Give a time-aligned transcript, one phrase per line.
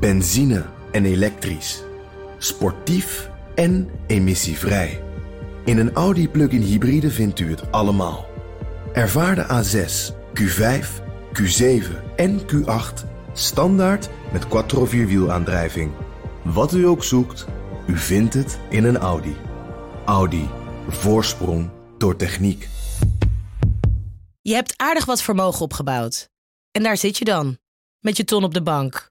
[0.00, 1.82] Benzine en elektrisch.
[2.38, 5.02] Sportief en emissievrij.
[5.64, 8.26] In een Audi plug-in hybride vindt u het allemaal.
[8.92, 10.86] Ervaar de A6, Q5,
[11.32, 15.92] Q7 en Q8 standaard met quattro vierwielaandrijving.
[16.42, 17.46] Wat u ook zoekt,
[17.86, 19.36] u vindt het in een Audi.
[20.04, 20.48] Audi.
[20.88, 22.68] Voorsprong door techniek.
[24.40, 26.28] Je hebt aardig wat vermogen opgebouwd.
[26.70, 27.58] En daar zit je dan,
[28.00, 29.10] met je ton op de bank.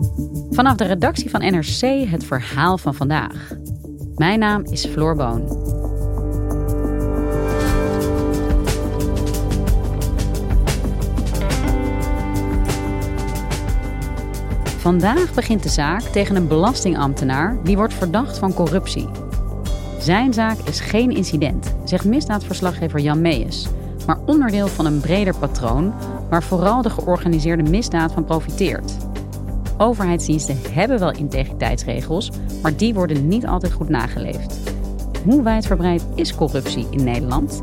[0.51, 3.51] Vanaf de redactie van NRC het verhaal van vandaag.
[4.15, 5.69] Mijn naam is Floor Boon.
[14.77, 19.09] Vandaag begint de zaak tegen een belastingambtenaar die wordt verdacht van corruptie.
[19.99, 23.67] Zijn zaak is geen incident, zegt misdaadverslaggever Jan Meijers,
[24.07, 25.93] maar onderdeel van een breder patroon
[26.29, 29.10] waar vooral de georganiseerde misdaad van profiteert.
[29.81, 34.73] Overheidsdiensten hebben wel integriteitsregels, maar die worden niet altijd goed nageleefd.
[35.23, 37.59] Hoe wijdverbreid is corruptie in Nederland?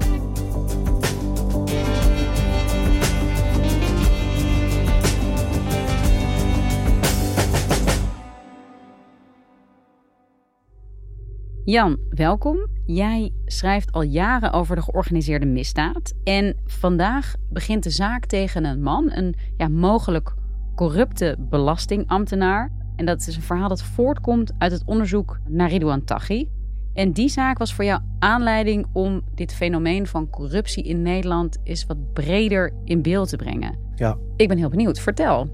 [11.64, 12.66] Jan, welkom.
[12.86, 16.12] Jij schrijft al jaren over de georganiseerde misdaad.
[16.24, 20.34] En vandaag begint de zaak tegen een man, een ja, mogelijk
[20.78, 22.72] corrupte belastingambtenaar.
[22.96, 26.48] En dat is een verhaal dat voortkomt uit het onderzoek naar Ridouan Taghi.
[26.94, 31.86] En die zaak was voor jou aanleiding om dit fenomeen van corruptie in Nederland eens
[31.86, 33.78] wat breder in beeld te brengen.
[33.94, 34.18] Ja.
[34.36, 35.00] Ik ben heel benieuwd.
[35.00, 35.44] Vertel.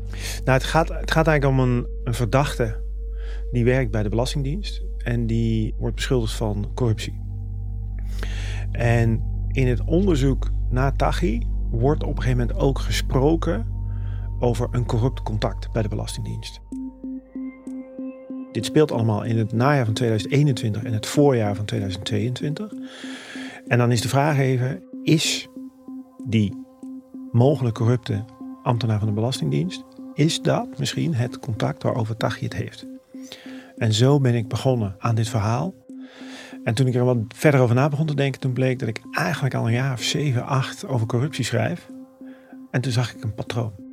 [0.44, 2.82] Nou, het gaat, het gaat eigenlijk om een, een verdachte
[3.52, 7.20] die werkt bij de Belastingdienst en die wordt beschuldigd van corruptie.
[8.70, 9.22] En
[9.52, 13.73] in het onderzoek naar Taghi wordt op een gegeven moment ook gesproken
[14.44, 16.60] over een corrupt contact bij de Belastingdienst.
[18.52, 22.72] Dit speelt allemaal in het najaar van 2021 en het voorjaar van 2022.
[23.68, 25.48] En dan is de vraag even: is
[26.24, 26.64] die
[27.32, 28.24] mogelijk corrupte
[28.62, 29.84] ambtenaar van de Belastingdienst,
[30.14, 32.86] is dat misschien het contact waarover Taghi het heeft?
[33.76, 35.74] En zo ben ik begonnen aan dit verhaal.
[36.64, 39.00] En toen ik er wat verder over na begon te denken, toen bleek dat ik
[39.10, 41.88] eigenlijk al een jaar of zeven, acht over corruptie schrijf.
[42.70, 43.83] En toen zag ik een patroon.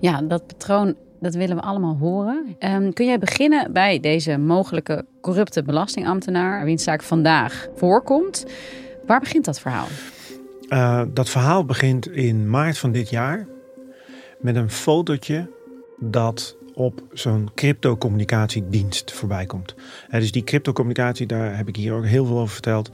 [0.00, 2.56] Ja, dat patroon, dat willen we allemaal horen.
[2.58, 8.46] Um, kun jij beginnen bij deze mogelijke corrupte belastingambtenaar, wiens zaak vandaag voorkomt?
[9.06, 9.86] Waar begint dat verhaal?
[10.68, 13.46] Uh, dat verhaal begint in maart van dit jaar
[14.40, 15.50] met een fotootje
[15.98, 19.74] dat op zo'n cryptocommunicatiedienst voorbij komt.
[20.10, 22.90] dus die cryptocommunicatie, daar heb ik hier ook heel veel over verteld.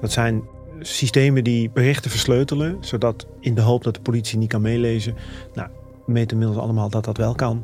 [0.00, 0.42] Dat zijn
[0.80, 5.14] systemen die berichten versleutelen, zodat in de hoop dat de politie niet kan meelezen.
[5.54, 5.68] Nou,
[6.06, 7.62] weten inmiddels allemaal dat dat wel kan.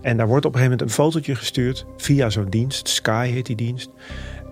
[0.00, 2.88] En daar wordt op een gegeven moment een fotootje gestuurd via zo'n dienst.
[2.88, 3.90] Sky heet die dienst.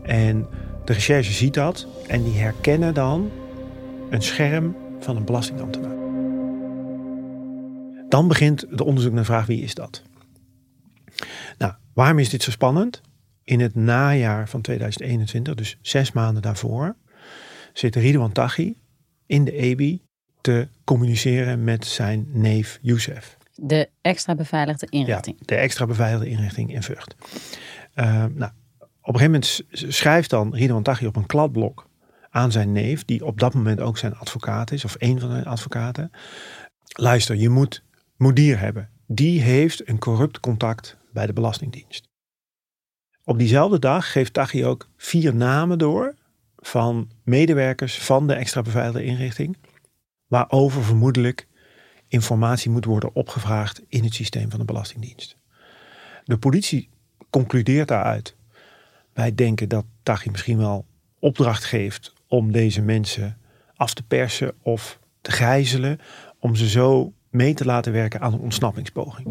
[0.02, 0.46] En
[0.84, 3.30] de recherche ziet dat en die herkennen dan
[4.10, 5.98] een scherm van een belastingambtenaar.
[8.08, 10.02] Dan begint de onderzoek naar de vraag wie is dat?
[11.58, 13.00] Nou, waarom is dit zo spannend?
[13.44, 16.96] In het najaar van 2021, dus zes maanden daarvoor,
[17.72, 18.76] zit Ridwan Taghi
[19.26, 20.02] in de EBI
[20.50, 23.36] te communiceren met zijn neef Youssef.
[23.54, 25.36] De extra beveiligde inrichting.
[25.38, 27.14] Ja, de extra beveiligde inrichting in Vught.
[27.94, 28.50] Uh, nou,
[29.02, 29.62] op een gegeven moment
[29.94, 31.88] schrijft dan Ridwan Taghi op een kladblok
[32.30, 35.44] aan zijn neef, die op dat moment ook zijn advocaat is, of een van zijn
[35.44, 36.10] advocaten.
[36.86, 37.82] Luister, je moet
[38.16, 38.88] Moedier hebben.
[39.06, 42.08] Die heeft een corrupt contact bij de Belastingdienst.
[43.24, 46.14] Op diezelfde dag geeft Taghi ook vier namen door
[46.56, 49.56] van medewerkers van de extra beveiligde inrichting,
[50.30, 51.46] waarover vermoedelijk
[52.08, 55.36] informatie moet worden opgevraagd in het systeem van de Belastingdienst.
[56.24, 56.88] De politie
[57.30, 58.36] concludeert daaruit.
[59.12, 60.84] Wij denken dat Taghi misschien wel
[61.18, 63.38] opdracht geeft om deze mensen
[63.76, 65.98] af te persen of te gijzelen,
[66.38, 69.26] om ze zo mee te laten werken aan een ontsnappingspoging.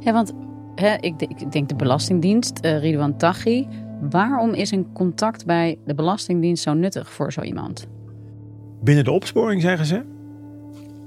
[0.00, 0.32] Ja, want
[0.74, 3.66] hè, ik, ik, denk de Belastingdienst, uh, Ridwan Taghi.
[4.00, 7.86] Waarom is een contact bij de Belastingdienst zo nuttig voor zo iemand?
[8.82, 10.04] Binnen de opsporing zeggen ze: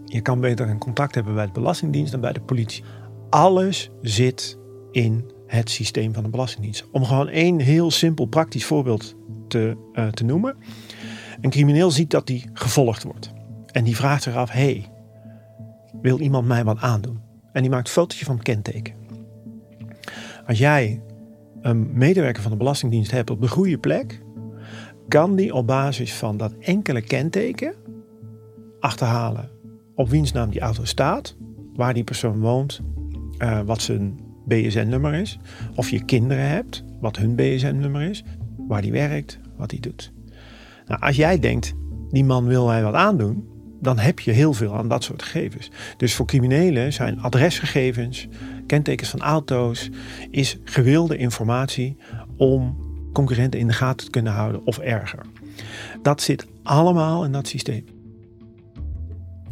[0.06, 2.84] Je kan beter een contact hebben bij de Belastingdienst dan bij de politie.
[3.30, 4.58] Alles zit
[4.92, 6.90] in het systeem van de Belastingdienst.
[6.92, 9.16] Om gewoon één heel simpel praktisch voorbeeld
[9.48, 10.56] te, uh, te noemen.
[11.42, 13.32] Een crimineel ziet dat hij gevolgd wordt.
[13.72, 14.90] En die vraagt zich af, hey,
[16.02, 17.20] wil iemand mij wat aandoen?
[17.52, 18.94] En die maakt een fotootje van het kenteken.
[20.48, 21.02] Als jij
[21.62, 24.22] een medewerker van de Belastingdienst hebt op de goede plek,
[25.08, 27.74] kan die op basis van dat enkele kenteken
[28.80, 29.50] achterhalen
[29.96, 31.36] op wiens naam die auto staat,
[31.75, 32.81] waar die persoon woont,
[33.38, 35.40] uh, wat zijn BSN-nummer is,
[35.75, 38.24] of je kinderen hebt, wat hun BSN-nummer is,
[38.68, 40.12] waar die werkt, wat hij doet.
[40.86, 41.74] Nou, als jij denkt,
[42.10, 43.48] die man wil mij wat aandoen,
[43.81, 45.72] dan heb je heel veel aan dat soort gegevens.
[45.98, 48.28] Dus voor criminelen zijn adresgegevens,
[48.68, 49.89] kentekens van auto's,
[50.30, 51.98] is gewilde informatie
[52.38, 55.19] om concurrenten in de gaten te kunnen houden of erger.
[56.01, 57.86] Dat zit allemaal in dat systeem.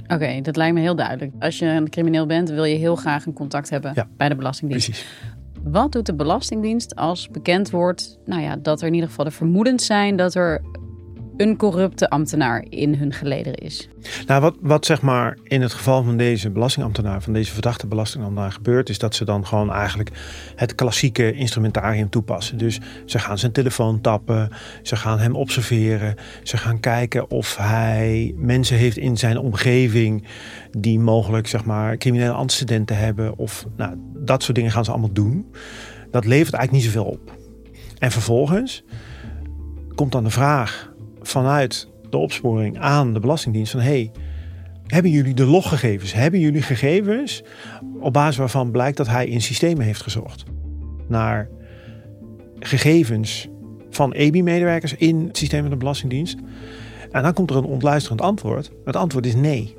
[0.08, 1.32] Oké, dat lijkt me heel duidelijk.
[1.40, 4.90] Als je een crimineel bent, wil je heel graag een contact hebben bij de Belastingdienst.
[4.90, 5.08] Precies.
[5.64, 9.32] Wat doet de Belastingdienst als bekend wordt nou ja, dat er in ieder geval de
[9.32, 10.62] vermoedens zijn dat er
[11.40, 13.90] een corrupte ambtenaar in hun gelederen is.
[14.26, 18.52] Nou, wat, wat zeg maar in het geval van deze belastingambtenaar, van deze verdachte belastingambtenaar
[18.52, 20.10] gebeurt, is dat ze dan gewoon eigenlijk
[20.56, 22.58] het klassieke instrumentarium toepassen.
[22.58, 24.50] Dus ze gaan zijn telefoon tappen,
[24.82, 30.28] ze gaan hem observeren, ze gaan kijken of hij mensen heeft in zijn omgeving
[30.78, 35.14] die mogelijk zeg maar criminele antecedenten hebben of nou, dat soort dingen gaan ze allemaal
[35.14, 35.52] doen.
[36.12, 37.38] Dat levert eigenlijk niet zoveel op.
[38.00, 38.84] En vervolgens
[39.96, 40.89] komt dan de vraag
[41.30, 44.12] vanuit de opsporing aan de Belastingdienst van hey,
[44.86, 46.14] hebben jullie de loggegevens?
[46.14, 47.44] Hebben jullie gegevens
[48.00, 50.44] op basis waarvan blijkt dat hij in systemen heeft gezocht
[51.08, 51.50] naar
[52.60, 53.48] gegevens
[53.90, 56.38] van EBI-medewerkers in het systeem van de Belastingdienst?
[57.12, 58.72] En dan komt er een ontluisterend antwoord.
[58.86, 59.78] Het antwoord is nee.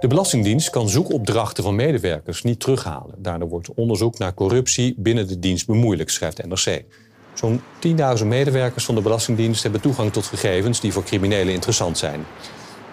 [0.00, 3.14] De Belastingdienst kan zoekopdrachten van medewerkers niet terughalen.
[3.18, 6.84] Daardoor wordt onderzoek naar corruptie binnen de dienst bemoeilijk, schrijft NRC.
[7.34, 7.60] Zo'n
[8.18, 12.24] 10.000 medewerkers van de Belastingdienst hebben toegang tot gegevens die voor criminelen interessant zijn.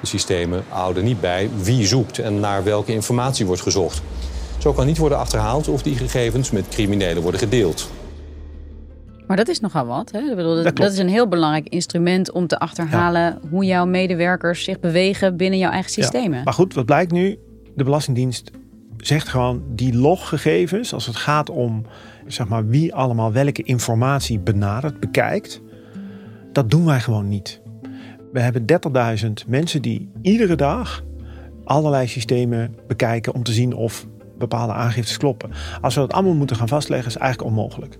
[0.01, 4.01] De systemen houden niet bij wie zoekt en naar welke informatie wordt gezocht.
[4.57, 7.89] Zo kan niet worden achterhaald of die gegevens met criminelen worden gedeeld.
[9.27, 10.11] Maar dat is nogal wat.
[10.11, 10.35] Hè?
[10.35, 14.79] Bedoel, dat, dat, is een heel belangrijk instrument om te achterhalen hoe jouw medewerkers zich
[14.79, 16.37] bewegen binnen jouw eigen systemen.
[16.37, 16.43] Ja.
[16.43, 17.39] Maar goed, wat blijkt nu?
[17.75, 18.51] De Belastingdienst
[18.97, 21.85] zegt gewoon die loggegevens, als het gaat om
[22.27, 25.61] zeg maar, wie allemaal welke informatie benadert, bekijkt,
[26.51, 27.61] dat doen wij gewoon niet.
[28.31, 28.65] We hebben
[29.25, 31.03] 30.000 mensen die iedere dag
[31.63, 34.07] allerlei systemen bekijken om te zien of
[34.37, 35.51] bepaalde aangiftes kloppen.
[35.81, 37.97] Als we dat allemaal moeten gaan vastleggen, is eigenlijk onmogelijk.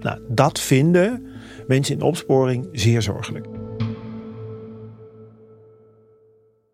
[0.00, 1.26] Nou, dat vinden
[1.66, 3.46] mensen in opsporing zeer zorgelijk.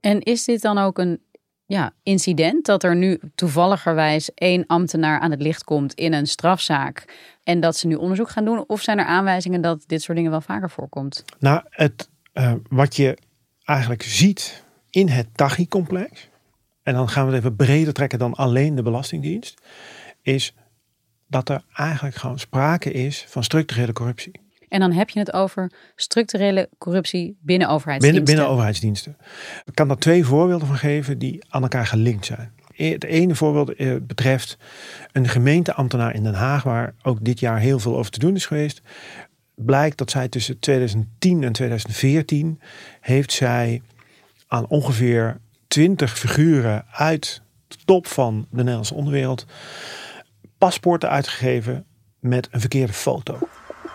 [0.00, 1.20] En is dit dan ook een
[1.66, 7.04] ja, incident dat er nu toevalligerwijs één ambtenaar aan het licht komt in een strafzaak
[7.42, 8.64] en dat ze nu onderzoek gaan doen?
[8.66, 11.24] Of zijn er aanwijzingen dat dit soort dingen wel vaker voorkomt?
[11.38, 13.18] Nou, het, uh, wat je
[13.64, 16.28] eigenlijk ziet in het TAGI-complex,
[16.82, 19.60] en dan gaan we het even breder trekken dan alleen de Belastingdienst,
[20.22, 20.54] is
[21.26, 24.40] dat er eigenlijk gewoon sprake is van structurele corruptie.
[24.72, 28.24] En dan heb je het over structurele corruptie binnen overheidsdiensten.
[28.24, 29.16] Binnen, overheidsdiensten.
[29.64, 32.52] Ik kan daar twee voorbeelden van geven die aan elkaar gelinkt zijn.
[32.76, 34.58] E, het ene voorbeeld eh, betreft
[35.12, 38.46] een gemeenteambtenaar in Den Haag, waar ook dit jaar heel veel over te doen is
[38.46, 38.82] geweest.
[39.54, 42.60] Blijkt dat zij tussen 2010 en 2014
[43.00, 43.82] heeft zij
[44.46, 49.46] aan ongeveer 20 figuren uit de top van de Nederlandse onderwereld
[50.58, 51.84] paspoorten uitgegeven
[52.18, 53.38] met een verkeerde foto.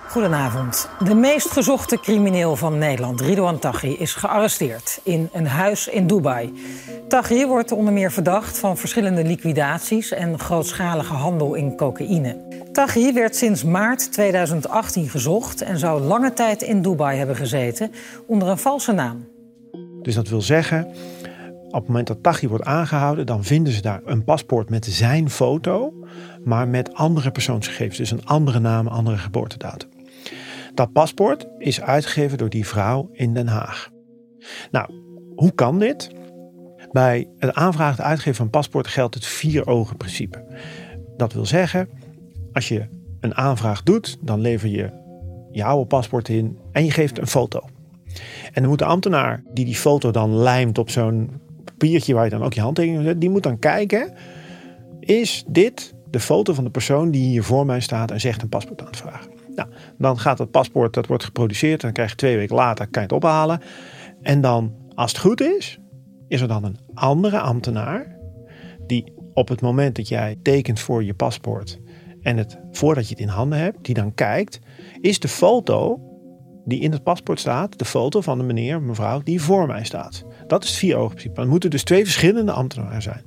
[0.09, 0.89] Goedenavond.
[1.03, 6.53] De meest gezochte crimineel van Nederland, Ridouan Taghi, is gearresteerd in een huis in Dubai.
[7.07, 12.37] Taghi wordt onder meer verdacht van verschillende liquidaties en grootschalige handel in cocaïne.
[12.71, 17.91] Taghi werd sinds maart 2018 gezocht en zou lange tijd in Dubai hebben gezeten
[18.27, 19.27] onder een valse naam.
[20.01, 20.87] Dus dat wil zeggen,
[21.67, 25.29] op het moment dat Taghi wordt aangehouden, dan vinden ze daar een paspoort met zijn
[25.29, 25.93] foto,
[26.43, 27.97] maar met andere persoonsgegevens.
[27.97, 29.96] Dus een andere naam, andere geboortedatum.
[30.77, 33.89] Dat paspoort is uitgegeven door die vrouw in Den Haag.
[34.71, 34.91] Nou,
[35.35, 36.09] hoe kan dit?
[36.91, 40.45] Bij het aanvragen en uitgeven van paspoort geldt het vier ogen principe.
[41.15, 41.89] Dat wil zeggen,
[42.53, 42.87] als je
[43.19, 44.89] een aanvraag doet, dan lever je
[45.51, 47.59] je oude paspoort in en je geeft een foto.
[48.53, 51.29] En dan moet de ambtenaar die die foto dan lijmt op zo'n
[51.63, 54.13] papiertje waar je dan ook je handtekening zet, die moet dan kijken,
[54.99, 58.49] is dit de foto van de persoon die hier voor mij staat en zegt een
[58.49, 59.36] paspoort aan te vragen?
[59.57, 61.73] Nou, dan gaat het paspoort, dat wordt geproduceerd.
[61.73, 63.61] En dan krijg je twee weken later, kan je het ophalen.
[64.21, 65.79] En dan, als het goed is,
[66.27, 68.17] is er dan een andere ambtenaar
[68.87, 71.79] die op het moment dat jij tekent voor je paspoort
[72.21, 74.59] en het voordat je het in handen hebt, die dan kijkt,
[75.01, 76.01] is de foto
[76.65, 80.25] die in het paspoort staat, de foto van de meneer, mevrouw, die voor mij staat.
[80.47, 81.41] Dat is het vier ogen principe.
[81.41, 83.21] Er moeten dus twee verschillende ambtenaren zijn.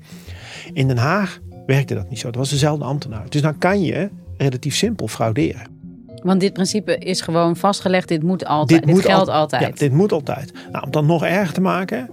[0.72, 2.26] In Den Haag werkte dat niet zo.
[2.26, 3.28] Dat was dezelfde ambtenaar.
[3.28, 5.79] Dus dan kan je relatief simpel frauderen.
[6.22, 8.08] Want dit principe is gewoon vastgelegd.
[8.08, 8.86] Dit moet altijd.
[8.86, 9.62] Dit, geldt altijd.
[9.62, 10.52] Ja, dit moet altijd.
[10.72, 12.10] Nou, om dat nog erger te maken,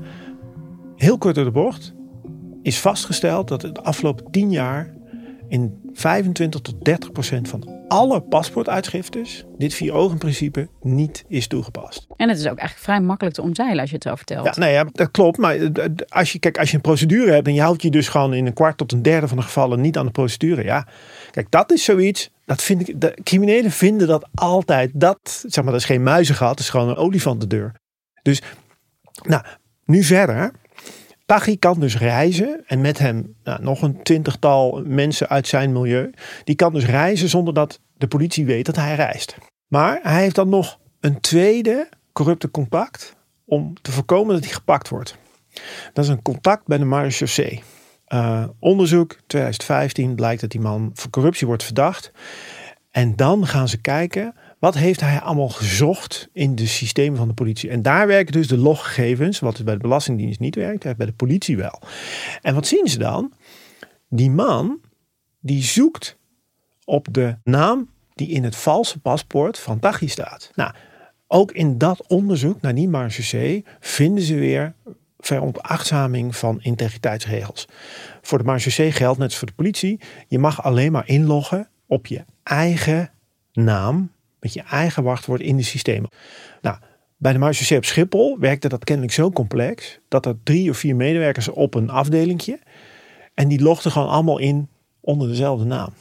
[0.95, 1.93] heel kort door de bocht,
[2.61, 4.93] is vastgesteld dat de afgelopen tien jaar
[5.47, 12.07] in 25 tot 30 procent van alle paspoortuitschriftes dit vier ogen principe niet is toegepast.
[12.15, 14.45] En het is ook eigenlijk vrij makkelijk te omzeilen als je het zo vertelt.
[14.45, 15.37] Ja, nee, ja, dat klopt.
[15.37, 15.57] Maar
[16.07, 18.45] als je, kijk, als je een procedure hebt en je houdt je dus gewoon in
[18.45, 20.63] een kwart tot een derde van de gevallen niet aan de procedure.
[20.63, 20.87] Ja,
[21.31, 22.29] kijk, dat is zoiets.
[22.45, 24.91] Dat vind ik, de criminelen vinden dat altijd.
[24.93, 27.73] Dat, zeg maar, dat is geen muizengat, dat is gewoon een olifant de deur.
[28.21, 28.41] Dus,
[29.23, 29.43] nou,
[29.85, 30.51] nu verder.
[31.27, 36.11] Taghi kan dus reizen en met hem nou, nog een twintigtal mensen uit zijn milieu.
[36.43, 39.37] Die kan dus reizen zonder dat de politie weet dat hij reist.
[39.67, 43.15] Maar hij heeft dan nog een tweede corrupte contact
[43.45, 45.17] om te voorkomen dat hij gepakt wordt.
[45.93, 47.63] Dat is een contact bij de marechaussee.
[48.07, 52.11] Uh, onderzoek 2015 blijkt dat die man van corruptie wordt verdacht.
[52.91, 57.33] En dan gaan ze kijken wat heeft hij allemaal gezocht in de systemen van de
[57.33, 57.69] politie?
[57.69, 61.57] En daar werken dus de loggegevens, wat bij de Belastingdienst niet werkt, bij de politie
[61.57, 61.81] wel.
[62.41, 63.33] En wat zien ze dan?
[64.09, 64.79] Die man
[65.39, 66.17] die zoekt
[66.85, 70.51] op de naam die in het valse paspoort van Taghi staat.
[70.55, 70.71] Nou,
[71.27, 74.73] ook in dat onderzoek naar die marge vinden ze weer
[75.19, 77.67] veronachtzaming van integriteitsregels.
[78.21, 82.07] Voor de marge geldt, net als voor de politie, je mag alleen maar inloggen op
[82.07, 83.11] je eigen
[83.53, 86.09] naam met je eigen wachtwoord in de systemen.
[86.61, 86.77] Nou,
[87.17, 90.95] bij de Marge op Schiphol werkte dat kennelijk zo complex dat er drie of vier
[90.95, 92.59] medewerkers op een afdelingje
[93.33, 94.69] en die logden gewoon allemaal in
[95.01, 95.93] onder dezelfde naam.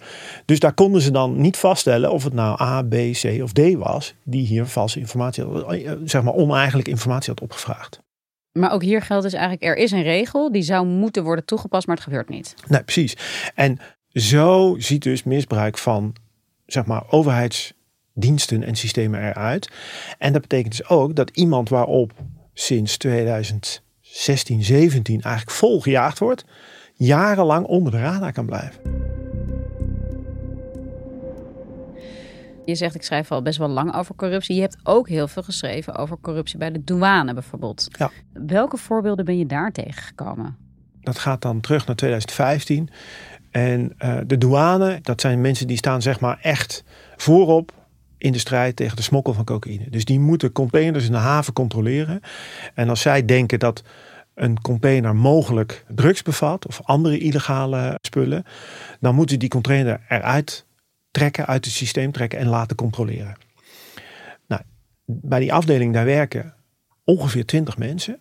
[0.45, 3.75] Dus daar konden ze dan niet vaststellen of het nou A, B, C of D
[3.75, 8.01] was die hier valse informatie, eh, zeg maar oneigenlijke informatie had opgevraagd.
[8.53, 11.87] Maar ook hier geldt dus eigenlijk, er is een regel die zou moeten worden toegepast,
[11.87, 12.55] maar het gebeurt niet.
[12.69, 13.17] Nee, precies.
[13.55, 13.79] En
[14.13, 16.15] zo ziet dus misbruik van,
[16.67, 17.73] zeg maar, overheids
[18.17, 19.71] diensten en systemen eruit.
[20.19, 22.13] En dat betekent dus ook dat iemand waarop
[22.55, 26.45] sinds 2016, 17 eigenlijk vol gejaagd wordt,
[26.95, 28.81] jarenlang onder de radar kan blijven.
[32.65, 34.55] Je zegt, ik schrijf al best wel lang over corruptie.
[34.55, 37.89] Je hebt ook heel veel geschreven over corruptie bij de douane bijvoorbeeld.
[37.99, 38.11] Ja.
[38.33, 40.57] Welke voorbeelden ben je daar tegengekomen?
[41.01, 42.89] Dat gaat dan terug naar 2015.
[43.51, 46.85] En uh, de douane, dat zijn mensen die staan zeg maar echt
[47.17, 47.73] voorop
[48.19, 49.91] in de strijd tegen de smokkel van cocaïne.
[49.91, 52.21] Dus die moeten containers in de haven controleren.
[52.75, 53.83] En als zij denken dat
[54.35, 58.45] een container mogelijk drugs bevat of andere illegale spullen,
[59.01, 60.67] dan moeten die container eruit
[61.11, 63.37] trekken, uit het systeem trekken en laten controleren.
[64.47, 64.63] Nou,
[65.05, 66.55] bij die afdeling daar werken
[67.05, 68.21] ongeveer 20 mensen.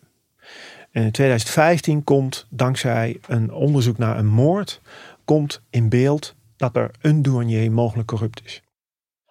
[0.92, 4.82] En in 2015 komt dankzij een onderzoek naar een moord,
[5.26, 8.62] komt in beeld dat er een douanier mogelijk corrupt is.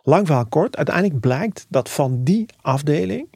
[0.07, 3.29] Lang verhaal kort, uiteindelijk blijkt dat van die afdeling,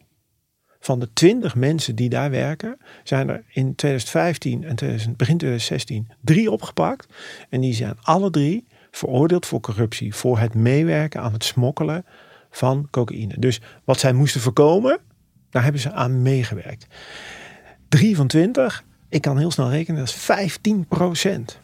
[0.81, 4.75] van de 20 mensen die daar werken, zijn er in 2015 en
[5.17, 7.09] begin 2016 drie opgepakt.
[7.49, 12.05] En die zijn alle drie veroordeeld voor corruptie, voor het meewerken aan het smokkelen
[12.51, 13.35] van cocaïne.
[13.39, 14.99] Dus wat zij moesten voorkomen,
[15.51, 16.87] daar hebben ze aan meegewerkt.
[17.89, 21.61] Drie van 20, ik kan heel snel rekenen, dat is 15 procent.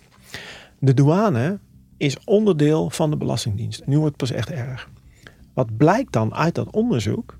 [0.78, 1.58] De douane
[1.96, 3.87] is onderdeel van de Belastingdienst.
[3.87, 4.88] Nu wordt het pas echt erg.
[5.54, 7.38] Wat blijkt dan uit dat onderzoek?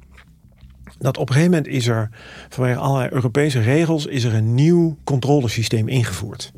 [0.99, 2.11] Dat op een gegeven moment is er
[2.49, 6.53] vanwege allerlei Europese regels is er een nieuw controlesysteem ingevoerd.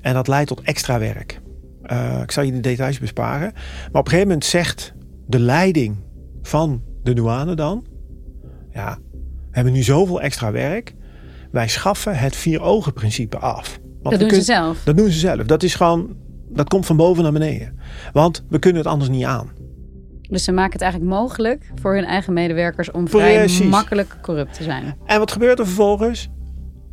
[0.00, 1.40] En dat leidt tot extra werk.
[1.86, 3.52] Uh, ik zal je de details besparen.
[3.52, 4.92] Maar op een gegeven moment zegt
[5.26, 5.96] de leiding
[6.42, 7.84] van de douane dan:
[8.72, 10.94] Ja, we hebben nu zoveel extra werk.
[11.50, 13.78] Wij schaffen het vier ogen principe af.
[14.02, 14.82] Want dat doen ze zelf.
[14.84, 15.46] Dat doen ze zelf.
[15.46, 16.16] Dat is gewoon,
[16.48, 17.78] dat komt van boven naar beneden.
[18.12, 19.50] Want we kunnen het anders niet aan.
[20.28, 24.62] Dus ze maken het eigenlijk mogelijk voor hun eigen medewerkers om vrij makkelijk corrupt te
[24.62, 24.96] zijn.
[25.04, 26.28] En wat gebeurt er vervolgens?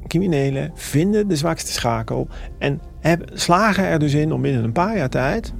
[0.07, 2.27] Criminelen vinden de zwakste schakel
[2.59, 5.53] en hebben, slagen er dus in om binnen een paar jaar tijd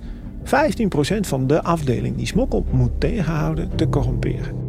[0.44, 0.48] 15%
[1.20, 4.62] van de afdeling die smokkel moet tegenhouden te corromperen.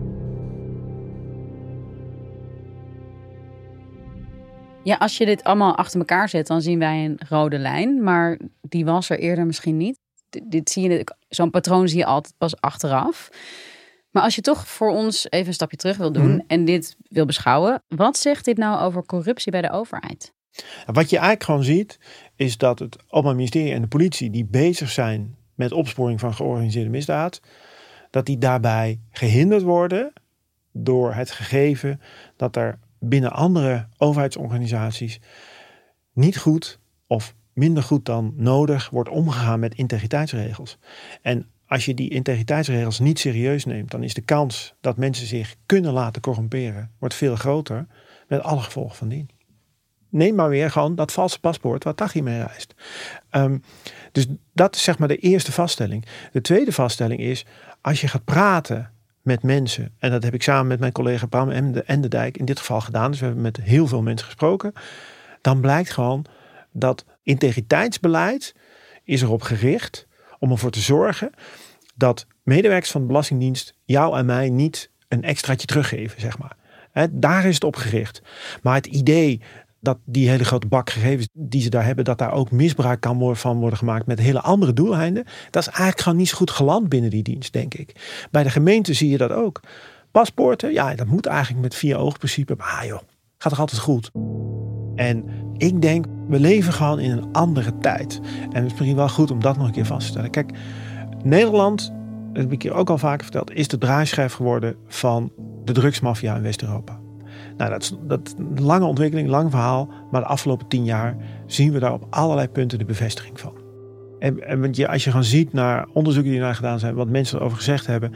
[4.82, 8.02] Ja, als je dit allemaal achter elkaar zet, dan zien wij een rode lijn.
[8.02, 10.03] Maar die was er eerder misschien niet
[10.43, 13.29] dit zie je, zo'n patroon zie je altijd pas achteraf.
[14.11, 16.41] Maar als je toch voor ons even een stapje terug wil doen mhm.
[16.47, 20.33] en dit wil beschouwen, wat zegt dit nou over corruptie bij de overheid?
[20.87, 21.99] wat je eigenlijk gewoon ziet,
[22.37, 26.91] is dat het Openbaar Ministerie en de politie die bezig zijn met opsporing van georganiseerde
[26.91, 27.41] misdaad,
[28.11, 30.12] dat die daarbij gehinderd worden
[30.73, 32.00] door het gegeven
[32.37, 35.21] dat er binnen andere overheidsorganisaties
[36.12, 40.78] niet goed of minder goed dan nodig wordt omgegaan met integriteitsregels.
[41.23, 45.54] En als je die integriteitsregels niet serieus neemt, dan is de kans dat mensen zich
[45.66, 47.87] kunnen laten corromperen, wordt veel groter,
[48.28, 49.30] met alle gevolgen van dien.
[50.08, 52.75] Neem maar weer gewoon dat valse paspoort waar Tachi mee reist.
[53.30, 53.62] Um,
[54.12, 56.04] dus dat is zeg maar de eerste vaststelling.
[56.32, 57.46] De tweede vaststelling is,
[57.80, 58.90] als je gaat praten
[59.23, 62.44] met mensen, en dat heb ik samen met mijn collega Bram en de Dijk in
[62.44, 64.73] dit geval gedaan, dus we hebben met heel veel mensen gesproken,
[65.40, 66.25] dan blijkt gewoon
[66.73, 68.54] dat integriteitsbeleid
[69.04, 70.07] is erop gericht
[70.38, 71.31] om ervoor te zorgen
[71.95, 76.57] dat medewerkers van de Belastingdienst jou en mij niet een extraatje teruggeven, zeg maar.
[77.11, 78.23] daar is het op gericht.
[78.62, 79.40] Maar het idee
[79.81, 83.19] dat die hele grote bak gegevens die ze daar hebben, dat daar ook misbruik kan
[83.19, 86.50] worden, van worden gemaakt met hele andere doeleinden, dat is eigenlijk gewoon niet zo goed
[86.50, 88.26] geland binnen die dienst, denk ik.
[88.31, 89.61] Bij de gemeente zie je dat ook.
[90.11, 92.54] Paspoorten, ja, dat moet eigenlijk met vier oog principe.
[92.57, 93.00] Maar joh,
[93.38, 94.11] gaat toch altijd goed.
[94.95, 95.25] En
[95.56, 98.20] ik denk, we leven gewoon in een andere tijd.
[98.40, 100.30] En het is misschien wel goed om dat nog een keer vast te stellen.
[100.30, 100.50] Kijk,
[101.23, 101.92] Nederland,
[102.32, 105.32] dat heb ik hier ook al vaker verteld, is de draaischijf geworden van
[105.64, 106.99] de drugsmafia in West-Europa.
[107.56, 109.88] Nou, dat is, dat lange ontwikkeling, lang verhaal.
[110.11, 113.52] Maar de afgelopen tien jaar zien we daar op allerlei punten de bevestiging van.
[114.18, 117.38] En, en je, als je gewoon ziet naar onderzoeken die naar gedaan zijn, wat mensen
[117.38, 118.12] erover gezegd hebben.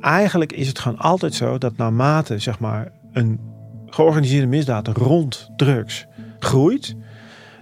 [0.00, 3.40] Eigenlijk is het gewoon altijd zo dat naarmate zeg maar, een
[3.86, 6.06] georganiseerde misdaad rond drugs
[6.44, 6.96] groeit,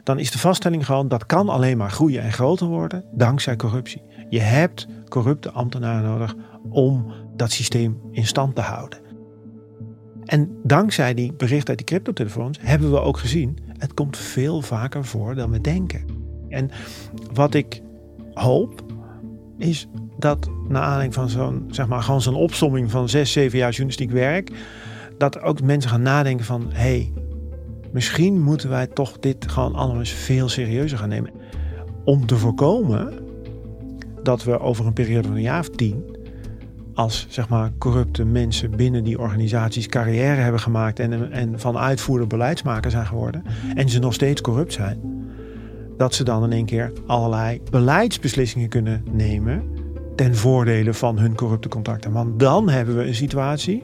[0.02, 4.02] dan is de vaststelling gewoon dat kan alleen maar groeien en groter worden dankzij corruptie.
[4.28, 6.34] Je hebt corrupte ambtenaren nodig
[6.70, 8.98] om dat systeem in stand te houden.
[10.24, 15.04] En dankzij die berichten uit die cryptotelefoons hebben we ook gezien, het komt veel vaker
[15.04, 16.04] voor dan we denken.
[16.48, 16.70] En
[17.32, 17.82] wat ik
[18.34, 18.82] hoop,
[19.58, 19.88] is
[20.18, 24.10] dat na aanleiding van zo'n, zeg maar, gewoon zo'n opsomming van zes, zeven jaar journalistiek
[24.10, 24.50] werk,
[25.18, 27.12] dat ook mensen gaan nadenken van, hé, hey,
[27.92, 31.30] misschien moeten wij toch dit gewoon allemaal veel serieuzer gaan nemen.
[32.04, 33.12] Om te voorkomen
[34.22, 36.16] dat we over een periode van een jaar of tien
[36.98, 42.26] als zeg maar, corrupte mensen binnen die organisaties carrière hebben gemaakt en, en van uitvoerder
[42.26, 43.42] beleidsmaker zijn geworden
[43.74, 45.00] en ze nog steeds corrupt zijn,
[45.96, 49.62] dat ze dan in één keer allerlei beleidsbeslissingen kunnen nemen
[50.16, 52.12] ten voordele van hun corrupte contacten.
[52.12, 53.82] Want dan hebben we een situatie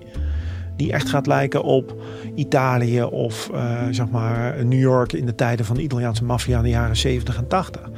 [0.77, 2.03] die echt gaat lijken op
[2.35, 6.63] Italië of uh, zeg maar New York in de tijden van de Italiaanse maffia in
[6.63, 7.91] de jaren 70 en 80.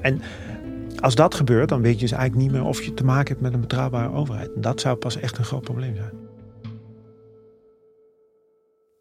[0.00, 0.20] En
[1.00, 3.40] als dat gebeurt, dan weet je dus eigenlijk niet meer of je te maken hebt
[3.40, 4.52] met een betrouwbare overheid.
[4.54, 6.12] En dat zou pas echt een groot probleem zijn.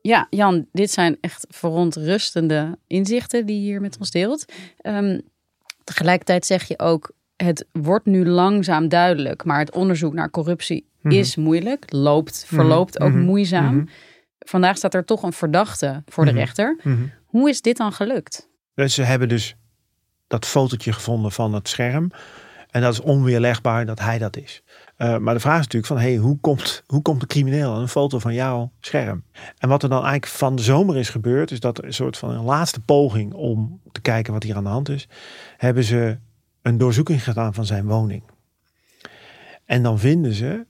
[0.02, 4.46] Ja, Jan, dit zijn echt verontrustende inzichten die je hier met ons deelt.
[4.82, 5.22] Um,
[5.84, 11.16] tegelijkertijd zeg je ook, het wordt nu langzaam duidelijk, maar het onderzoek naar corruptie mhm.
[11.16, 13.22] is moeilijk, loopt, verloopt ook mhm.
[13.22, 13.76] moeizaam.
[13.76, 13.86] Mhm.
[14.40, 16.80] Vandaag staat er toch een verdachte voor de rechter.
[17.26, 18.50] Hoe is dit dan gelukt?
[18.76, 19.56] Ze hebben dus
[20.28, 22.12] dat fotootje gevonden van het scherm.
[22.74, 24.64] En dat is onweerlegbaar dat hij dat is.
[24.98, 27.82] Uh, maar de vraag is natuurlijk van, hey, hoe, komt, hoe komt de crimineel aan
[27.82, 29.24] een foto van jouw scherm?
[29.58, 32.18] En wat er dan eigenlijk van de zomer is gebeurd, is dat er een soort
[32.18, 35.08] van een laatste poging om te kijken wat hier aan de hand is,
[35.58, 36.18] hebben ze
[36.62, 38.24] een doorzoeking gedaan van zijn woning.
[39.66, 40.66] En dan vinden ze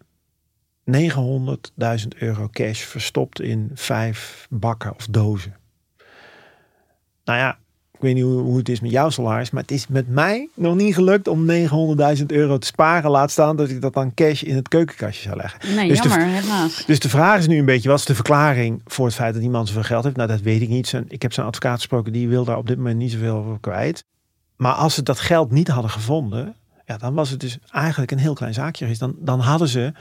[0.92, 5.56] 900.000 euro cash verstopt in vijf bakken of dozen.
[7.24, 7.58] Nou ja,
[8.04, 10.76] weet niet hoe, hoe, het is met jouw salaris, maar het is met mij nog
[10.76, 13.12] niet gelukt om 900.000 euro te sparen.
[13.12, 15.76] Laat staan dat ik dat dan cash in het keukenkastje zou leggen.
[15.76, 16.86] Nee, dus jammer, de, helaas.
[16.86, 19.42] Dus de vraag is nu een beetje, wat is de verklaring voor het feit dat
[19.42, 20.16] die man zoveel geld heeft?
[20.16, 20.94] Nou, dat weet ik niet.
[21.08, 24.06] Ik heb zijn advocaat gesproken, die wil daar op dit moment niet zoveel over kwijt.
[24.56, 28.18] Maar als ze dat geld niet hadden gevonden, ja, dan was het dus eigenlijk een
[28.18, 29.00] heel klein zaakje geweest.
[29.00, 29.94] Dan, dan hadden ze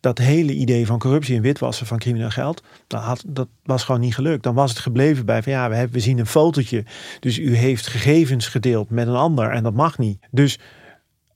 [0.00, 4.00] dat hele idee van corruptie en witwassen van crimineel geld, dat, had, dat was gewoon
[4.00, 4.42] niet gelukt.
[4.42, 6.84] Dan was het gebleven bij van ja, we, hebben, we zien een fotootje.
[7.20, 10.18] Dus u heeft gegevens gedeeld met een ander en dat mag niet.
[10.30, 10.58] Dus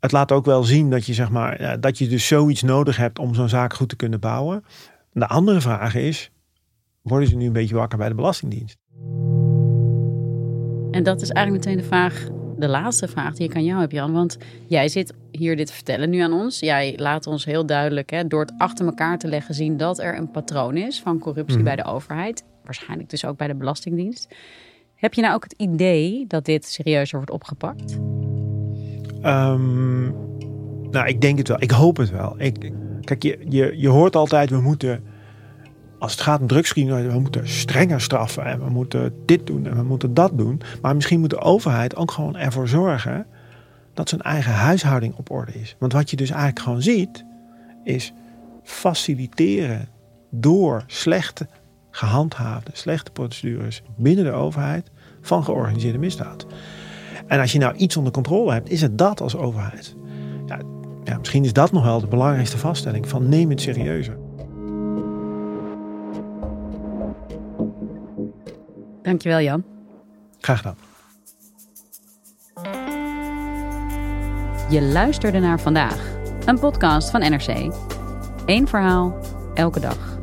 [0.01, 3.19] het laat ook wel zien dat je zeg maar, dat je dus zoiets nodig hebt
[3.19, 4.65] om zo'n zaak goed te kunnen bouwen.
[5.13, 6.31] De andere vraag is,
[7.03, 8.79] worden ze nu een beetje wakker bij de Belastingdienst?
[10.91, 13.93] En dat is eigenlijk meteen de vraag de laatste vraag die ik aan jou heb,
[13.93, 14.13] Jan.
[14.13, 16.59] Want jij zit hier dit te vertellen nu aan ons.
[16.59, 20.19] Jij laat ons heel duidelijk, hè, door het achter elkaar te leggen, zien dat er
[20.19, 21.65] een patroon is van corruptie mhm.
[21.65, 22.45] bij de overheid.
[22.65, 24.35] Waarschijnlijk dus ook bij de Belastingdienst.
[24.95, 27.99] Heb je nou ook het idee dat dit serieuzer wordt opgepakt?
[29.25, 30.15] Um,
[30.91, 31.63] nou, ik denk het wel.
[31.63, 32.35] Ik hoop het wel.
[32.39, 35.05] Ik, kijk, je, je, je hoort altijd, we moeten
[36.05, 39.77] als het gaat om drugscriminaliteit, we moeten strenger straffen en we moeten dit doen en
[39.77, 40.61] we moeten dat doen.
[40.83, 43.27] Maar misschien moet de overheid ook gewoon ervoor zorgen
[43.95, 45.77] dat zijn eigen huishouding op orde is.
[45.79, 47.25] Want wat je dus eigenlijk gewoon ziet,
[47.85, 48.13] is
[48.63, 49.89] faciliteren
[50.31, 51.49] door slechte
[51.91, 54.91] gehandhaafde, slechte procedures binnen de overheid
[55.21, 56.47] van georganiseerde misdaad.
[57.27, 59.95] En als je nou iets onder controle hebt, is het dat als overheid.
[60.47, 60.59] Ja,
[61.05, 64.24] ja, misschien is dat nog wel de belangrijkste vaststelling van neem het serieuzer.
[69.15, 69.65] Dankjewel Jan.
[70.41, 70.77] Graag gedaan.
[74.71, 75.99] Je luisterde naar vandaag,
[76.45, 77.75] een podcast van NRC.
[78.47, 79.19] Eén verhaal,
[79.55, 80.19] elke dag.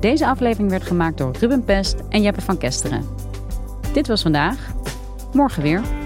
[0.00, 3.04] Deze aflevering werd gemaakt door Ruben Pest en Jeppe van Kesteren.
[3.92, 4.72] Dit was vandaag.
[5.32, 5.99] Morgen weer.